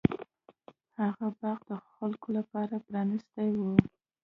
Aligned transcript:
هغه 0.99 1.27
باغ 1.39 1.59
د 1.69 1.71
خلکو 1.93 2.27
لپاره 2.37 2.75
پرانیستی 2.87 3.49
و. 3.57 3.61